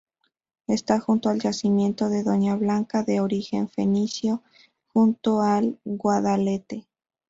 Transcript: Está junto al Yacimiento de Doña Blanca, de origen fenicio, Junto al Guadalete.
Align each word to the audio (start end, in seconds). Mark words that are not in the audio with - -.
Está 0.65 0.99
junto 0.99 1.29
al 1.29 1.39
Yacimiento 1.41 2.09
de 2.09 2.23
Doña 2.23 2.55
Blanca, 2.55 3.03
de 3.03 3.19
origen 3.19 3.69
fenicio, 3.69 4.41
Junto 4.87 5.41
al 5.41 5.77
Guadalete. 5.85 6.87